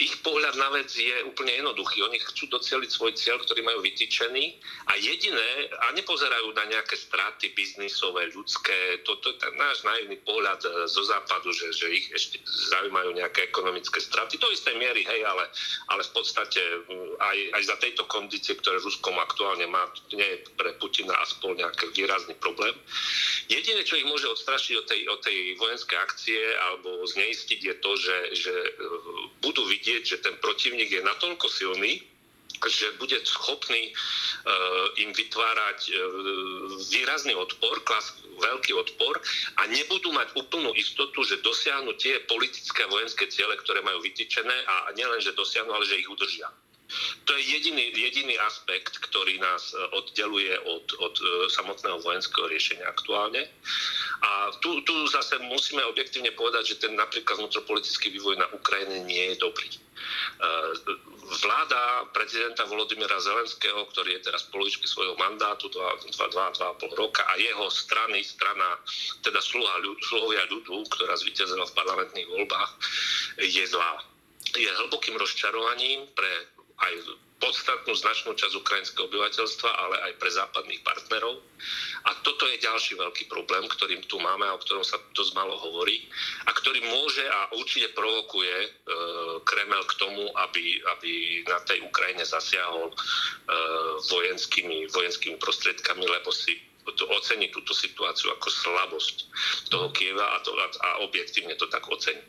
ich 0.00 0.16
pohľad 0.24 0.56
na 0.56 0.72
vec 0.72 0.88
je 0.96 1.12
úplne 1.28 1.52
jednoduchý. 1.60 2.00
Oni 2.00 2.16
chcú 2.24 2.48
docieliť 2.48 2.88
svoj 2.88 3.12
cieľ, 3.12 3.36
ktorý 3.44 3.60
majú 3.60 3.84
vytýčený 3.84 4.44
a 4.88 4.96
jediné, 4.96 5.68
a 5.84 5.92
nepozerajú 5.92 6.56
na 6.56 6.64
nejaké 6.72 6.96
straty 6.96 7.52
biznisové, 7.52 8.32
ľudské, 8.32 9.04
toto 9.04 9.28
je 9.28 9.36
ten 9.36 9.52
náš 9.60 9.84
naivný 9.84 10.16
pohľad 10.24 10.60
eh, 10.64 10.70
zo 10.88 11.02
západu, 11.04 11.52
že, 11.52 11.72
že 11.72 11.86
ich 11.92 12.06
ešte 12.12 12.40
zaujímajú 12.46 13.12
nejaké 13.16 13.48
ekonomické 13.48 14.00
straty. 14.00 14.40
Do 14.40 14.48
istej 14.48 14.76
miery, 14.80 15.04
hej, 15.04 15.20
ale, 15.24 15.44
ale 15.92 16.02
v 16.04 16.12
podstate 16.16 16.60
mm, 16.88 17.20
aj, 17.20 17.38
aj 17.60 17.62
za 17.68 17.76
tejto 17.82 18.02
kondície, 18.08 18.56
ktoré 18.56 18.80
Ruskom 18.80 19.16
aktuálne 19.20 19.68
má, 19.68 19.84
nie 20.14 20.24
je 20.24 20.38
pre 20.56 20.72
Putina 20.80 21.12
aspoň 21.24 21.66
nejaký 21.66 21.92
výrazný 21.92 22.34
problém. 22.40 22.72
Jediné, 23.48 23.84
čo 23.84 23.96
ich 23.96 24.08
môže 24.08 24.28
odstrašiť 24.28 24.74
od 24.80 24.86
tej, 24.86 25.00
od 25.08 25.20
tej 25.24 25.38
vojenskej 25.56 25.98
akcie 25.98 26.40
alebo 26.68 27.04
zneistiť 27.04 27.60
je 27.60 27.74
to, 27.80 27.90
že, 27.96 28.18
že 28.38 28.54
eh, 28.54 28.72
budú 29.40 29.57
budú 29.58 29.74
vidieť, 29.74 30.02
že 30.06 30.22
ten 30.22 30.38
protivník 30.38 30.86
je 30.86 31.02
natoľko 31.02 31.50
silný, 31.50 31.98
že 32.62 32.94
bude 33.02 33.18
schopný 33.26 33.90
uh, 33.90 35.02
im 35.02 35.10
vytvárať 35.10 35.80
uh, 35.90 35.94
výrazný 36.94 37.34
odpor, 37.34 37.82
klas, 37.82 38.14
veľký 38.38 38.78
odpor 38.78 39.18
a 39.58 39.66
nebudú 39.66 40.14
mať 40.14 40.30
úplnú 40.38 40.70
istotu, 40.78 41.26
že 41.26 41.42
dosiahnu 41.42 41.90
tie 41.98 42.22
politické 42.30 42.86
a 42.86 42.90
vojenské 42.94 43.26
ciele, 43.26 43.58
ktoré 43.58 43.82
majú 43.82 43.98
vytýčené 43.98 44.62
a 44.62 44.94
nielen, 44.94 45.18
že 45.18 45.34
dosiahnu, 45.34 45.74
ale 45.74 45.90
že 45.90 45.98
ich 45.98 46.06
udržia. 46.06 46.46
To 47.28 47.36
je 47.36 47.42
jediný, 47.44 47.92
jediný 47.92 48.40
aspekt, 48.40 48.96
ktorý 49.04 49.36
nás 49.36 49.76
e, 49.76 49.76
oddeluje 49.92 50.56
od, 50.64 50.86
od 51.04 51.14
e, 51.20 51.24
samotného 51.52 52.00
vojenského 52.00 52.48
riešenia 52.48 52.88
aktuálne. 52.88 53.44
A 54.24 54.48
tu, 54.64 54.80
tu 54.88 54.94
zase 55.12 55.36
musíme 55.44 55.84
objektívne 55.84 56.32
povedať, 56.32 56.74
že 56.74 56.88
ten 56.88 56.96
napríklad 56.96 57.44
vnútropolitický 57.44 58.08
vývoj 58.16 58.40
na 58.40 58.48
Ukrajine 58.56 59.04
nie 59.04 59.20
je 59.32 59.36
dobrý. 59.36 59.68
E, 59.68 59.78
vláda 61.44 62.08
prezidenta 62.16 62.64
Volodymyra 62.64 63.20
Zelenského, 63.20 63.84
ktorý 63.92 64.16
je 64.16 64.32
teraz 64.32 64.48
v 64.48 64.64
svojho 64.88 65.12
mandátu, 65.20 65.68
2,5 65.68 66.08
roka, 66.96 67.20
a 67.28 67.36
jeho 67.36 67.68
strany, 67.68 68.24
strana, 68.24 68.80
teda 69.20 69.44
sluha, 69.44 69.84
sluhovia 70.08 70.48
ľudu, 70.48 70.88
ktorá 70.88 71.12
zvítezila 71.20 71.68
v 71.68 71.76
parlamentných 71.76 72.28
voľbách, 72.32 72.70
je 73.44 73.64
zlá. 73.68 74.00
Je 74.56 74.64
hlbokým 74.64 75.20
rozčarovaním 75.20 76.08
pre 76.16 76.57
aj 76.78 76.92
podstatnú 77.38 77.94
značnú 77.94 78.34
časť 78.34 78.54
ukrajinského 78.58 79.06
obyvateľstva, 79.06 79.70
ale 79.70 79.96
aj 80.10 80.12
pre 80.18 80.30
západných 80.30 80.82
partnerov. 80.82 81.38
A 82.06 82.10
toto 82.26 82.50
je 82.50 82.58
ďalší 82.58 82.98
veľký 82.98 83.30
problém, 83.30 83.62
ktorým 83.70 84.02
tu 84.10 84.18
máme 84.18 84.42
a 84.46 84.58
o 84.58 84.62
ktorom 84.62 84.82
sa 84.82 84.98
dosť 85.14 85.38
málo 85.38 85.54
hovorí 85.58 86.06
a 86.46 86.54
ktorý 86.54 86.82
môže 86.86 87.22
a 87.26 87.50
určite 87.54 87.94
provokuje 87.94 88.56
e, 88.62 88.68
Kremel 89.46 89.82
k 89.86 89.96
tomu, 90.02 90.26
aby, 90.34 90.82
aby 90.98 91.12
na 91.46 91.58
tej 91.62 91.82
Ukrajine 91.86 92.26
zasiahol 92.26 92.90
e, 92.90 92.94
vojenskými, 94.10 94.90
vojenskými 94.90 95.38
prostriedkami, 95.38 96.06
lebo 96.10 96.34
si 96.34 96.58
ocení 96.96 97.48
túto 97.52 97.74
situáciu 97.74 98.32
ako 98.36 98.48
slabosť 98.48 99.16
toho 99.68 99.88
Kieva 99.92 100.24
a, 100.24 100.38
to, 100.40 100.52
a, 100.56 100.88
objektívne 101.04 101.54
to 101.56 101.68
tak 101.68 101.84
ocení. 101.88 102.22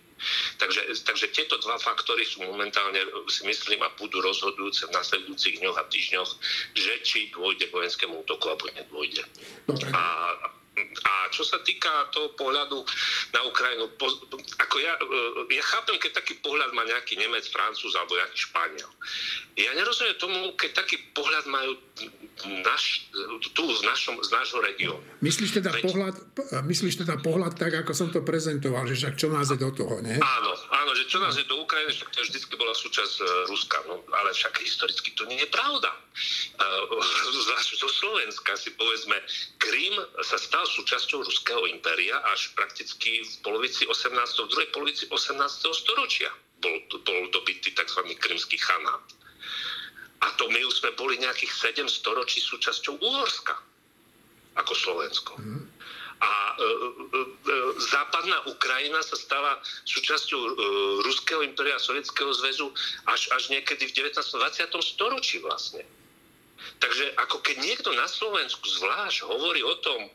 Takže, 0.59 0.83
takže 1.07 1.31
tieto 1.31 1.55
dva 1.63 1.79
faktory 1.79 2.27
sú 2.27 2.43
momentálne, 2.43 2.99
si 3.31 3.47
myslím, 3.47 3.79
a 3.79 3.93
budú 3.95 4.19
rozhodujúce 4.19 4.91
v 4.91 4.95
nasledujúcich 4.99 5.63
dňoch 5.63 5.77
a 5.79 5.87
týždňoch, 5.87 6.31
že 6.75 6.91
či 7.07 7.31
dôjde 7.31 7.71
k 7.71 7.75
vojenskému 7.75 8.27
útoku 8.27 8.51
alebo 8.51 8.67
nedôjde. 8.75 9.23
No, 9.71 9.79
a, 9.95 10.03
a 11.05 11.13
čo 11.29 11.43
sa 11.45 11.59
týka 11.61 12.09
toho 12.13 12.33
pohľadu 12.35 12.81
na 13.35 13.41
Ukrajinu, 13.45 13.91
po, 13.95 14.07
ako 14.59 14.75
ja, 14.81 14.93
e, 14.97 15.55
ja 15.55 15.63
chápem, 15.63 15.97
keď 16.01 16.23
taký 16.23 16.39
pohľad 16.41 16.71
má 16.73 16.83
nejaký 16.87 17.19
Nemec, 17.19 17.45
Francúz 17.51 17.93
alebo 17.95 18.17
nejaký 18.17 18.37
Španiel. 18.49 18.89
Ja 19.59 19.75
nerozumiem 19.75 20.15
tomu, 20.15 20.55
keď 20.55 20.85
taký 20.85 20.97
pohľad 21.11 21.45
majú 21.51 21.75
naš, 22.63 23.11
tu 23.51 23.63
z, 23.75 23.81
našom, 23.83 24.15
z 24.23 24.29
nášho 24.31 24.59
regiónu. 24.63 25.03
Myslíš 25.19 25.59
teda, 25.59 25.75
Veď... 25.75 25.83
pohľad, 25.83 26.15
myslíš 26.63 27.03
teda 27.03 27.19
pohľad 27.19 27.59
tak, 27.59 27.75
ako 27.83 27.91
som 27.91 28.07
to 28.07 28.23
prezentoval, 28.23 28.87
že 28.87 28.95
však 28.95 29.19
čo 29.19 29.27
nás 29.27 29.51
je 29.51 29.59
do 29.59 29.67
toho, 29.75 29.99
nie? 29.99 30.15
Áno, 30.15 30.51
áno, 30.71 30.91
že 30.95 31.03
čo 31.11 31.19
nás 31.19 31.35
je 31.35 31.43
do 31.43 31.59
Ukrajiny, 31.59 31.91
však 31.91 32.09
to 32.15 32.23
vždy 32.23 32.39
bola 32.55 32.71
súčasť 32.71 33.15
uh, 33.19 33.27
Ruska, 33.51 33.77
no, 33.91 33.99
ale 34.15 34.31
však 34.31 34.55
historicky 34.63 35.11
to 35.19 35.27
nie 35.27 35.43
je 35.43 35.49
pravda. 35.51 35.91
Uh, 36.55 37.67
zo 37.83 37.89
Slovenska 37.91 38.55
si 38.55 38.71
povedzme, 38.75 39.19
Krym 39.59 39.95
sa 40.23 40.39
stal 40.39 40.63
súčasťou 40.69 41.25
Ruského 41.25 41.65
impéria 41.67 42.21
až 42.29 42.53
prakticky 42.53 43.25
v 43.25 43.33
polovici 43.41 43.83
18. 43.89 44.13
v 44.45 44.49
druhej 44.53 44.69
polovici 44.69 45.03
18. 45.09 45.35
storočia 45.73 46.29
bol, 46.61 46.75
bol 47.03 47.19
dobytý 47.33 47.73
tzv. 47.73 48.01
krymský 48.19 48.57
chanát. 48.61 49.03
A 50.19 50.27
to 50.35 50.51
my 50.51 50.59
už 50.67 50.83
sme 50.83 50.91
boli 50.99 51.15
nejakých 51.17 51.79
7 51.79 51.87
storočí 51.87 52.43
súčasťou 52.43 52.99
Uhorska 52.99 53.55
ako 54.59 54.73
Slovensko. 54.75 55.33
Mm. 55.39 55.63
A 56.19 56.31
e, 56.59 56.67
e, 56.67 57.19
e, 57.23 57.55
západná 57.79 58.43
Ukrajina 58.51 58.99
sa 58.99 59.15
stala 59.15 59.55
súčasťou 59.87 60.41
e, 60.43 60.51
Ruského 61.07 61.47
impéria 61.47 61.79
a 61.79 61.83
Sovietskeho 61.83 62.27
zväzu 62.35 62.67
až, 63.07 63.31
až 63.31 63.47
niekedy 63.55 63.87
v 63.87 64.03
19. 64.03 64.19
20. 64.19 64.67
storočí 64.83 65.39
vlastne. 65.39 65.87
Takže 66.79 67.11
ako 67.19 67.43
keď 67.43 67.55
niekto 67.59 67.91
na 67.91 68.07
Slovensku 68.07 68.63
zvlášť 68.63 69.27
hovorí 69.27 69.59
o 69.63 69.75
tom, 69.83 70.07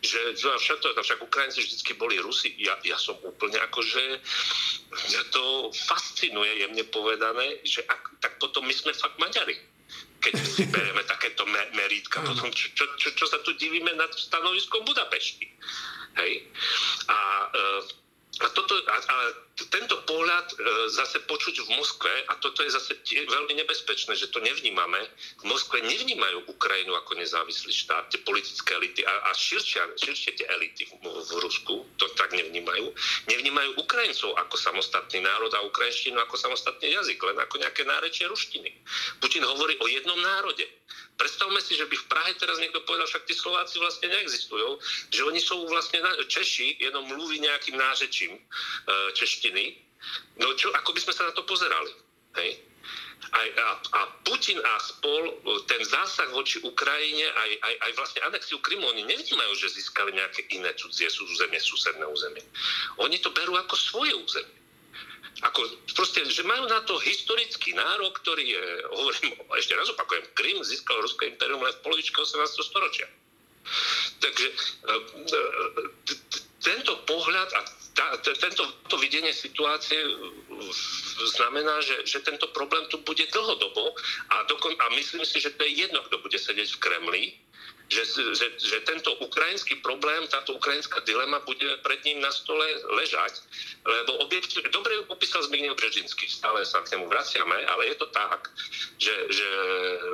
že 0.00 0.36
však, 0.36 0.80
to, 0.80 0.92
však 0.96 1.20
Ukrajinci 1.20 1.60
vždycky 1.60 1.92
boli 1.96 2.16
Rusi, 2.20 2.56
ja, 2.56 2.76
ja 2.84 2.96
som 2.96 3.16
úplne 3.20 3.60
akože, 3.68 4.20
mňa 5.08 5.22
to 5.32 5.68
fascinuje, 5.88 6.64
jemne 6.64 6.84
povedané, 6.88 7.60
že 7.64 7.84
ak, 7.84 8.20
tak 8.20 8.32
potom 8.40 8.64
my 8.64 8.72
sme 8.72 8.92
fakt 8.96 9.16
Maďari 9.20 9.56
keď 10.20 10.36
si 10.36 10.68
berieme 10.68 11.00
takéto 11.08 11.48
merítka, 11.48 12.20
potom 12.20 12.52
čo, 12.52 12.68
čo, 12.76 12.84
čo, 13.00 13.08
čo 13.16 13.24
sa 13.24 13.40
tu 13.40 13.56
divíme 13.56 13.88
nad 13.96 14.12
stanoviskom 14.12 14.84
Budapešti. 14.84 15.48
Hej? 16.20 16.44
A 17.08 17.16
e, 17.48 17.80
a, 18.40 18.46
toto, 18.56 18.74
a, 18.88 18.96
a 18.96 19.16
tento 19.68 20.00
pohľad 20.08 20.46
e, 20.52 20.54
zase 20.94 21.20
počuť 21.26 21.66
v 21.66 21.68
Moskve, 21.76 22.12
a 22.30 22.38
toto 22.40 22.64
je 22.64 22.70
zase 22.72 22.96
tie, 23.04 23.26
veľmi 23.26 23.58
nebezpečné, 23.60 24.16
že 24.16 24.32
to 24.32 24.40
nevnímame, 24.40 25.00
v 25.42 25.44
Moskve 25.44 25.82
nevnímajú 25.84 26.48
Ukrajinu 26.48 26.96
ako 26.96 27.18
nezávislý 27.20 27.74
štát, 27.74 28.08
tie 28.08 28.22
politické 28.24 28.78
elity 28.78 29.02
a, 29.04 29.28
a 29.28 29.30
širšia, 29.36 29.98
širšie 29.98 30.40
tie 30.40 30.46
elity 30.48 30.88
v, 30.88 30.92
v 31.02 31.30
Rusku 31.42 31.84
to 32.00 32.06
tak 32.16 32.32
nevnímajú. 32.32 32.94
Nevnímajú 33.28 33.76
Ukrajincov 33.76 34.38
ako 34.38 34.56
samostatný 34.56 35.20
národ 35.20 35.52
a 35.52 35.66
ukrajinštinu 35.66 36.16
ako 36.22 36.38
samostatný 36.38 36.94
jazyk, 36.94 37.20
len 37.20 37.36
ako 37.42 37.60
nejaké 37.60 37.82
nárečie 37.84 38.24
ruštiny. 38.30 38.70
Putin 39.20 39.44
hovorí 39.44 39.76
o 39.82 39.86
jednom 39.90 40.16
národe. 40.16 40.64
Predstavme 41.20 41.60
si, 41.60 41.76
že 41.76 41.84
by 41.84 41.96
v 42.00 42.08
Prahe 42.08 42.32
teraz 42.40 42.56
niekto 42.56 42.80
povedal, 42.88 43.04
však 43.04 43.28
tí 43.28 43.36
Slováci 43.36 43.76
vlastne 43.76 44.08
neexistujú, 44.08 44.80
že 45.12 45.20
oni 45.20 45.36
sú 45.36 45.68
vlastne 45.68 46.00
Češi, 46.24 46.80
jenom 46.80 47.04
mluví 47.12 47.36
nejakým 47.44 47.76
nářečím 47.76 48.32
e, 48.32 48.40
češtiny. 49.50 49.64
No 50.40 50.54
čo, 50.56 50.72
ako 50.72 50.94
by 50.96 51.00
sme 51.02 51.12
sa 51.12 51.28
na 51.28 51.32
to 51.34 51.42
pozerali? 51.44 51.92
Hej? 52.40 52.50
Aj, 53.30 53.46
a, 53.46 53.68
a 53.76 54.00
Putin 54.24 54.58
a 54.58 54.74
spol, 54.80 55.28
ten 55.68 55.82
zásah 55.84 56.32
voči 56.32 56.58
Ukrajine, 56.64 57.28
aj, 57.28 57.50
aj, 57.62 57.74
aj 57.84 57.92
vlastne 57.94 58.20
anexiu 58.26 58.58
Krymu, 58.64 58.88
oni 58.90 59.04
nevnímajú, 59.06 59.52
že 59.60 59.76
získali 59.76 60.16
nejaké 60.16 60.48
iné 60.56 60.72
cudzie 60.74 61.06
územie, 61.06 61.60
susedné 61.60 62.06
územie. 62.08 62.42
Oni 62.98 63.20
to 63.20 63.30
berú 63.30 63.54
ako 63.60 63.76
svoje 63.76 64.16
územie. 64.16 64.58
Ako, 65.46 65.62
proste, 65.94 66.26
že 66.26 66.42
majú 66.42 66.64
na 66.68 66.82
to 66.88 66.96
historický 67.00 67.76
nárok, 67.76 68.18
ktorý 68.24 68.44
je, 68.56 68.64
hovorím, 68.98 69.36
ešte 69.60 69.76
raz 69.76 69.86
opakujem, 69.92 70.24
Krym 70.34 70.58
získal 70.64 70.98
Ruské 71.04 71.28
imperium 71.30 71.60
len 71.60 71.76
v 71.76 71.84
polovičke 71.84 72.16
18. 72.16 72.40
storočia. 72.66 73.06
Takže 74.20 74.46
e, 74.48 74.54
e, 74.88 76.14
tento 76.64 76.92
pohľad 77.04 77.48
a 77.52 77.60
tá, 77.94 78.04
tento 78.22 78.62
to 78.86 78.96
videnie 78.98 79.32
situácie 79.34 79.98
znamená, 81.36 81.80
že, 81.82 82.06
že 82.06 82.22
tento 82.22 82.46
problém 82.54 82.86
tu 82.88 82.98
bude 83.02 83.26
dlhodobo 83.30 83.94
a, 84.30 84.46
dokon, 84.46 84.74
a 84.78 84.86
myslím 84.94 85.24
si, 85.26 85.40
že 85.40 85.54
to 85.58 85.64
je 85.66 85.86
jedno, 85.86 86.00
kto 86.06 86.22
bude 86.22 86.38
sedieť 86.38 86.68
v 86.76 86.80
Kremli, 86.80 87.22
že, 87.90 88.06
že, 88.06 88.46
že 88.54 88.86
tento 88.86 89.10
ukrajinský 89.18 89.82
problém, 89.82 90.22
táto 90.30 90.54
ukrajinská 90.54 91.02
dilema 91.02 91.42
bude 91.42 91.66
pred 91.82 91.98
ním 92.06 92.22
na 92.22 92.30
stole 92.30 92.62
ležať, 93.02 93.42
lebo 93.82 94.22
objektívne, 94.22 94.70
dobre 94.70 94.94
ju 94.94 95.02
popísal 95.10 95.42
Zbigniew 95.42 95.74
Brežinský, 95.74 96.30
stále 96.30 96.62
sa 96.62 96.86
k 96.86 96.94
nemu 96.94 97.10
vraciame, 97.10 97.66
ale 97.66 97.90
je 97.90 97.96
to 97.98 98.06
tak, 98.14 98.46
že, 99.02 99.14
že 99.34 99.48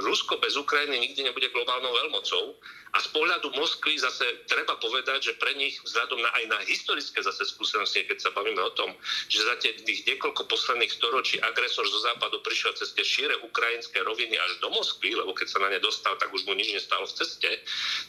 Rusko 0.08 0.40
bez 0.40 0.56
Ukrajiny 0.56 0.96
nikdy 0.96 1.28
nebude 1.28 1.52
globálnou 1.52 1.92
veľmocou 1.92 2.56
a 2.96 2.98
z 3.04 3.12
pohľadu 3.12 3.52
Moskvy 3.52 4.00
zase 4.00 4.24
treba 4.48 4.72
povedať, 4.80 5.28
že 5.28 5.32
pre 5.36 5.52
nich 5.60 5.76
vzhľadom 5.84 6.16
na, 6.16 6.32
aj 6.32 6.44
na 6.48 6.58
historické 6.64 7.20
zase 7.20 7.44
skúsenosti, 7.44 8.08
keď 8.08 8.24
sa 8.24 8.30
bavíme 8.32 8.56
o 8.64 8.72
tom, 8.72 8.96
že 9.28 9.44
za 9.44 9.60
tých 9.60 9.84
niekoľko 9.84 10.48
posledných 10.48 10.88
storočí 10.88 11.36
agresor 11.44 11.84
zo 11.84 12.00
západu 12.00 12.40
prišiel 12.40 12.72
cez 12.72 12.96
tie 12.96 13.04
šíre 13.04 13.36
ukrajinské 13.44 14.00
roviny 14.00 14.40
až 14.40 14.56
do 14.64 14.72
Moskvy, 14.72 15.12
lebo 15.12 15.36
keď 15.36 15.44
sa 15.44 15.60
na 15.60 15.68
ne 15.68 15.80
dostal, 15.82 16.16
tak 16.16 16.32
už 16.32 16.48
mu 16.48 16.56
nič 16.56 16.72
nestalo 16.72 17.04
v 17.04 17.16
ceste. 17.20 17.50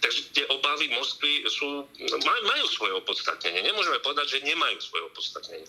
Takže 0.01 0.21
tie 0.33 0.45
obavy 0.53 0.87
Moskvy 0.93 1.45
sú, 1.49 1.85
maj, 2.23 2.41
majú 2.45 2.65
svoje 2.69 2.93
opodstatnenie. 3.01 3.65
Nemôžeme 3.65 3.99
povedať, 4.05 4.37
že 4.37 4.47
nemajú 4.47 4.77
svoje 4.81 5.03
opodstatnenie. 5.09 5.67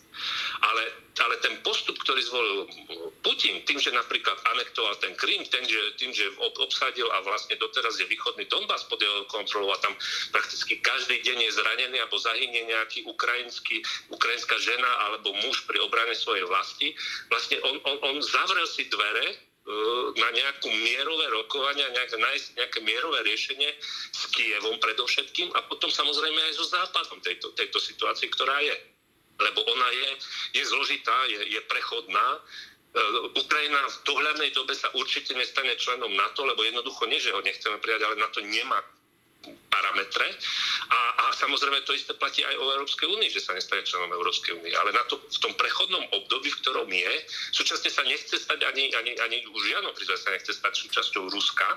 Ale, 0.63 0.83
ale 1.25 1.35
ten 1.41 1.59
postup, 1.65 1.97
ktorý 2.03 2.21
zvolil 2.23 2.59
Putin, 3.25 3.65
tým, 3.65 3.81
že 3.81 3.91
napríklad 3.95 4.37
anektoval 4.57 4.95
ten 5.01 5.17
Krym, 5.17 5.43
tým, 5.49 6.13
že 6.13 6.25
obsadil 6.39 7.09
a 7.11 7.25
vlastne 7.25 7.57
doteraz 7.57 7.99
je 7.99 8.07
východný 8.07 8.47
Donbass 8.47 8.87
pod 8.87 9.01
jeho 9.01 9.25
kontrolou 9.29 9.73
a 9.75 9.83
tam 9.83 9.95
prakticky 10.31 10.79
každý 10.81 11.21
deň 11.25 11.39
je 11.49 11.57
zranený 11.57 11.97
alebo 12.01 12.19
zahynie 12.21 12.65
nejaký 12.69 13.05
ukrajinský, 13.09 13.83
ukrajinská 14.13 14.57
žena 14.61 14.91
alebo 15.09 15.35
muž 15.45 15.65
pri 15.67 15.81
obrane 15.83 16.15
svojej 16.15 16.45
vlasti. 16.47 16.95
Vlastne 17.29 17.61
on, 17.65 17.77
on, 17.85 17.97
on 18.15 18.17
zavrel 18.23 18.67
si 18.69 18.87
dvere 18.89 19.49
na 20.17 20.29
nejakú 20.33 20.73
mierové 20.73 21.29
rokovania, 21.29 21.93
nejaké, 21.93 22.17
nájsť 22.17 22.47
nejaké 22.57 22.79
mierové 22.89 23.21
riešenie 23.29 23.69
s 24.17 24.23
Kievom 24.33 24.81
predovšetkým 24.81 25.53
a 25.53 25.61
potom 25.69 25.93
samozrejme 25.93 26.41
aj 26.41 26.53
so 26.57 26.65
západom 26.73 27.21
tejto, 27.21 27.53
tejto 27.53 27.77
situácii, 27.77 28.33
ktorá 28.33 28.65
je. 28.65 28.77
Lebo 29.39 29.61
ona 29.69 29.89
je, 29.93 30.09
je 30.57 30.63
zložitá, 30.67 31.15
je, 31.31 31.53
je 31.53 31.61
prechodná, 31.69 32.41
E, 32.89 33.01
Ukrajina 33.37 33.81
v 33.85 33.97
dohľadnej 34.09 34.51
dobe 34.57 34.73
sa 34.73 34.89
určite 34.97 35.37
nestane 35.37 35.77
členom 35.77 36.09
NATO, 36.09 36.49
lebo 36.49 36.65
jednoducho 36.65 37.05
nie, 37.05 37.21
že 37.21 37.37
ho 37.37 37.45
nechceme 37.45 37.77
prijať, 37.85 38.09
ale 38.09 38.17
NATO 38.17 38.41
nemá 38.41 38.81
parametre. 39.71 40.27
A, 40.91 41.01
a 41.23 41.25
samozrejme 41.37 41.85
to 41.87 41.95
isté 41.95 42.13
platí 42.17 42.43
aj 42.43 42.57
o 42.59 42.67
Európskej 42.75 43.07
únii, 43.07 43.31
že 43.31 43.45
sa 43.45 43.55
nestane 43.55 43.87
členom 43.87 44.11
Európskej 44.11 44.59
únie. 44.59 44.75
Ale 44.75 44.91
na 44.91 45.05
to, 45.07 45.21
v 45.21 45.39
tom 45.39 45.55
prechodnom 45.55 46.03
období, 46.11 46.51
v 46.51 46.61
ktorom 46.65 46.91
je, 46.91 47.13
súčasne 47.55 47.89
sa 47.93 48.03
nechce 48.03 48.35
stať 48.35 48.67
ani, 48.67 48.91
ani, 48.99 49.15
ani 49.19 49.39
už 49.47 49.63
Jano 49.71 49.95
sa 49.95 50.35
nechce 50.35 50.51
stať 50.51 50.73
súčasťou 50.75 51.31
Ruska, 51.31 51.69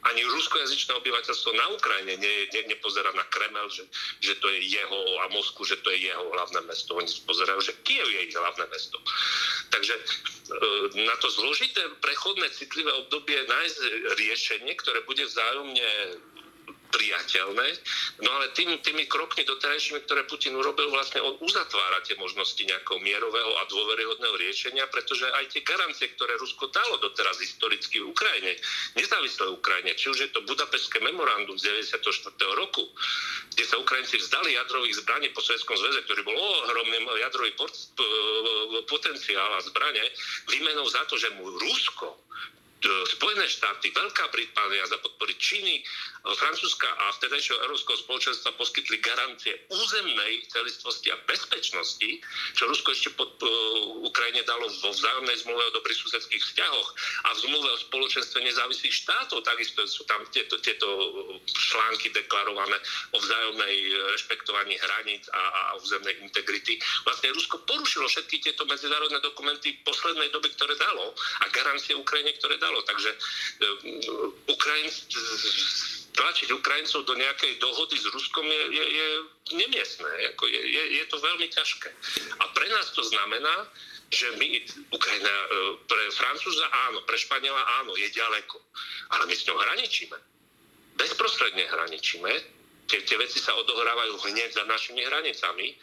ani 0.00 0.24
ruskojazyčné 0.24 0.96
obyvateľstvo 0.96 1.50
na 1.52 1.66
Ukrajine 1.76 2.16
ne, 2.16 2.34
ne, 2.48 2.60
nepozerá 2.72 3.12
na 3.12 3.24
Kremel, 3.28 3.68
že, 3.68 3.84
že 4.24 4.32
to 4.40 4.48
je 4.48 4.64
jeho 4.64 5.00
a 5.20 5.28
Moskvu, 5.28 5.68
že 5.68 5.76
to 5.84 5.92
je 5.92 6.08
jeho 6.08 6.24
hlavné 6.32 6.64
mesto. 6.64 6.96
Oni 6.96 7.04
pozerajú, 7.28 7.60
že 7.60 7.76
Kiev 7.84 8.08
je 8.08 8.20
ich 8.24 8.32
hlavné 8.32 8.64
mesto. 8.72 8.96
Takže 9.68 9.94
e, 9.94 10.02
na 11.04 11.14
to 11.20 11.28
zložité 11.28 11.84
prechodné 12.00 12.48
citlivé 12.56 12.88
obdobie 12.96 13.44
nájsť 13.44 13.76
riešenie, 14.16 14.72
ktoré 14.80 15.04
bude 15.04 15.20
vzájomne 15.28 15.88
priateľné. 16.90 17.68
No 18.20 18.28
ale 18.36 18.52
tým, 18.52 18.76
tými 18.82 19.06
krokmi 19.06 19.46
doterajšími, 19.46 20.04
ktoré 20.04 20.26
Putin 20.26 20.58
urobil, 20.58 20.90
vlastne 20.90 21.22
on 21.22 21.38
uzatvára 21.40 22.02
tie 22.04 22.18
možnosti 22.18 22.58
nejakého 22.60 22.98
mierového 23.00 23.52
a 23.58 23.66
dôveryhodného 23.70 24.36
riešenia, 24.36 24.90
pretože 24.90 25.24
aj 25.24 25.54
tie 25.54 25.62
garancie, 25.62 26.10
ktoré 26.18 26.36
Rusko 26.36 26.68
dalo 26.74 26.98
doteraz 26.98 27.38
historicky 27.38 28.02
v 28.02 28.10
Ukrajine, 28.10 28.58
nezávislé 28.98 29.48
Ukrajine, 29.48 29.94
či 29.94 30.10
už 30.10 30.18
je 30.26 30.30
to 30.34 30.42
Budapešské 30.44 30.98
memorandum 31.00 31.56
z 31.56 31.70
94. 31.70 32.34
roku, 32.58 32.84
kde 33.54 33.64
sa 33.64 33.78
Ukrajinci 33.78 34.18
vzdali 34.18 34.58
jadrových 34.58 35.00
zbraní 35.00 35.30
po 35.30 35.40
Sovjetskom 35.40 35.78
zväze, 35.78 36.02
ktorý 36.04 36.20
bol 36.26 36.36
ohromný 36.36 36.98
jadrový 37.22 37.54
potenciál 38.90 39.50
a 39.56 39.64
zbranie, 39.64 40.02
výmenou 40.50 40.86
za 40.90 41.06
to, 41.06 41.14
že 41.14 41.30
mu 41.38 41.46
Rusko 41.46 42.18
Spojené 42.80 43.44
štáty, 43.44 43.92
Veľká 43.92 44.32
Británia 44.32 44.88
za 44.88 44.96
podpory 45.04 45.36
Číny, 45.36 45.84
Francúzska 46.20 46.88
a 46.88 47.12
vtedajšieho 47.16 47.64
Európskeho 47.64 47.96
spoločenstva 48.04 48.52
poskytli 48.60 49.00
garancie 49.00 49.56
územnej 49.72 50.44
celistvosti 50.52 51.08
a 51.08 51.16
bezpečnosti, 51.24 52.10
čo 52.52 52.68
Rusko 52.68 52.92
ešte 52.92 53.16
pod 53.16 53.40
uh, 53.40 53.48
Ukrajine 54.04 54.44
dalo 54.44 54.68
vo 54.68 54.92
vzájomnej 54.92 55.36
zmluve 55.40 55.64
o 55.72 55.76
dobrých 55.80 55.96
susedských 55.96 56.44
vzťahoch 56.44 56.88
a 57.24 57.28
v 57.32 57.38
zmluve 57.48 57.68
o 57.72 57.82
spoločenstve 57.88 58.38
nezávislých 58.44 58.94
štátov. 59.00 59.40
Takisto 59.48 59.80
sú 59.88 60.04
tam 60.04 60.20
tieto, 60.28 60.60
tieto 60.60 60.88
články 61.48 62.12
deklarované 62.12 62.76
o 63.12 63.18
vzájomnej 63.20 63.76
rešpektovaní 64.12 64.76
hraníc 64.76 65.24
a, 65.32 65.40
a 65.40 65.62
územnej 65.80 66.20
integrity. 66.20 66.76
Vlastne 67.08 67.32
Rusko 67.32 67.64
porušilo 67.64 68.08
všetky 68.12 68.44
tieto 68.44 68.68
medzinárodné 68.68 69.24
dokumenty 69.24 69.72
poslednej 69.88 70.28
doby, 70.36 70.52
ktoré 70.52 70.76
dalo 70.76 71.16
a 71.40 71.48
garancie 71.48 71.96
Ukrajine, 71.96 72.36
ktoré 72.36 72.60
dalo 72.60 72.69
stalo. 72.70 72.86
Takže 72.86 73.10
eh, 73.10 74.46
Ukrajin, 74.46 74.88
tlačiť 76.14 76.48
Ukrajincov 76.54 77.02
do 77.02 77.14
nejakej 77.18 77.58
dohody 77.58 77.98
s 77.98 78.06
Ruskom 78.14 78.46
je, 78.46 78.62
je, 78.70 78.84
je 78.86 79.06
nemiestné. 79.58 80.10
Ako 80.34 80.46
je, 80.46 80.60
je, 80.62 80.82
je 81.02 81.04
to 81.10 81.16
veľmi 81.18 81.46
ťažké. 81.50 81.90
A 82.38 82.44
pre 82.54 82.66
nás 82.70 82.94
to 82.94 83.02
znamená, 83.02 83.66
že 84.10 84.26
my, 84.38 84.46
Ukrajina, 84.94 85.34
eh, 85.50 85.74
pre 85.90 86.02
Francúza 86.14 86.66
áno, 86.90 87.02
pre 87.02 87.18
Španiela 87.18 87.62
áno, 87.82 87.98
je 87.98 88.06
ďaleko. 88.14 88.62
Ale 89.18 89.26
my 89.26 89.34
s 89.34 89.46
ňou 89.50 89.58
hraničíme. 89.58 90.16
Bezprostredne 90.94 91.66
hraničíme. 91.66 92.30
Tie, 92.90 92.98
tie 93.06 93.16
veci 93.18 93.38
sa 93.38 93.54
odohrávajú 93.54 94.18
hneď 94.30 94.50
za 94.50 94.66
našimi 94.66 95.06
hranicami 95.06 95.78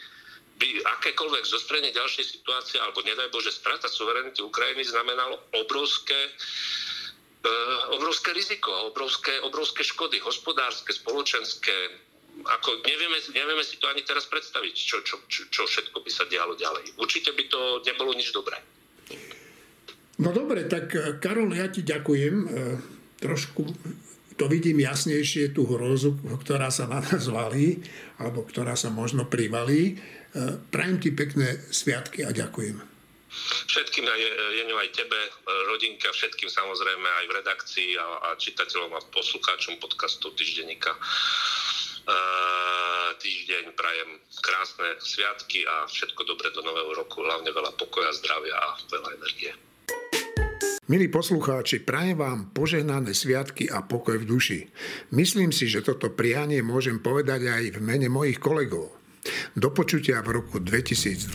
by 0.58 0.68
akékoľvek 1.00 1.44
zostrenie 1.46 1.94
ďalšej 1.94 2.26
situácie, 2.38 2.82
alebo 2.82 3.06
nedaj 3.06 3.30
Bože, 3.30 3.54
strata 3.54 3.86
suverenity 3.86 4.42
Ukrajiny 4.42 4.82
znamenalo 4.82 5.38
obrovské 5.54 6.18
uh, 6.18 7.94
obrovské 7.94 8.34
riziko, 8.34 8.74
obrovské, 8.90 9.38
obrovské 9.46 9.86
škody, 9.86 10.18
hospodárske, 10.20 10.92
spoločenské, 10.94 11.74
ako 12.46 12.82
nevieme, 12.86 13.18
nevieme 13.34 13.64
si 13.66 13.82
to 13.82 13.90
ani 13.90 14.06
teraz 14.06 14.30
predstaviť, 14.30 14.74
čo, 14.74 14.98
čo, 15.02 15.16
čo, 15.26 15.50
čo 15.50 15.62
všetko 15.66 16.02
by 16.02 16.12
sa 16.12 16.26
dialo 16.30 16.54
ďalej. 16.54 16.98
Určite 17.02 17.34
by 17.34 17.44
to 17.50 17.62
nebolo 17.86 18.14
nič 18.14 18.30
dobré. 18.30 18.58
No 20.18 20.34
dobre, 20.34 20.66
tak 20.66 20.94
Karol, 21.22 21.54
ja 21.54 21.70
ti 21.70 21.86
ďakujem. 21.86 22.36
trošku 23.18 23.62
to 24.38 24.46
vidím 24.46 24.86
jasnejšie, 24.86 25.52
tú 25.52 25.66
hrozu, 25.66 26.14
ktorá 26.46 26.70
sa 26.70 26.86
na 26.86 27.02
nás 27.02 27.26
valí, 27.28 27.82
alebo 28.22 28.46
ktorá 28.46 28.78
sa 28.78 28.94
možno 28.94 29.26
privalí. 29.26 29.98
E, 29.98 30.62
prajem 30.70 31.02
ti 31.02 31.10
pekné 31.12 31.58
sviatky 31.74 32.22
a 32.22 32.30
ďakujem. 32.30 32.78
Všetkým 33.68 34.06
aj 34.08 34.22
Jeňu, 34.62 34.76
aj 34.78 34.90
tebe, 34.96 35.20
rodinke 35.70 36.10
a 36.10 36.16
všetkým 36.16 36.50
samozrejme 36.50 37.06
aj 37.06 37.26
v 37.28 37.36
redakcii 37.44 37.90
a, 38.00 38.08
a 38.32 38.40
čitateľom 38.40 38.94
a 38.98 39.02
poslucháčom 39.14 39.78
podcastu 39.78 40.32
Týždenníka. 40.34 40.96
Uh, 42.08 43.12
týždeň 43.20 43.76
prajem 43.76 44.16
krásne 44.40 44.96
sviatky 45.04 45.68
a 45.68 45.84
všetko 45.92 46.24
dobré 46.24 46.56
do 46.56 46.64
nového 46.64 46.96
roku, 46.96 47.20
hlavne 47.20 47.52
veľa 47.52 47.76
pokoja, 47.76 48.16
zdravia 48.16 48.56
a 48.56 48.80
veľa 48.88 49.10
energie. 49.20 49.52
Milí 50.88 51.12
poslucháči, 51.12 51.84
prajem 51.84 52.16
vám 52.16 52.40
požehnané 52.56 53.12
sviatky 53.12 53.68
a 53.68 53.84
pokoj 53.84 54.24
v 54.24 54.28
duši. 54.32 54.60
Myslím 55.12 55.52
si, 55.52 55.68
že 55.68 55.84
toto 55.84 56.16
prianie 56.16 56.64
môžem 56.64 57.04
povedať 57.04 57.44
aj 57.44 57.64
v 57.76 57.80
mene 57.84 58.08
mojich 58.08 58.40
kolegov. 58.40 58.96
Do 59.52 59.68
počutia 59.76 60.24
v 60.24 60.40
roku 60.40 60.64
2022, 60.64 61.28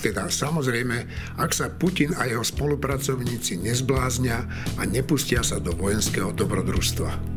teda 0.00 0.32
samozrejme, 0.32 0.96
ak 1.36 1.50
sa 1.52 1.68
Putin 1.68 2.16
a 2.16 2.24
jeho 2.24 2.40
spolupracovníci 2.40 3.60
nezbláznia 3.60 4.48
a 4.80 4.82
nepustia 4.88 5.44
sa 5.44 5.60
do 5.60 5.76
vojenského 5.76 6.32
dobrodružstva. 6.32 7.36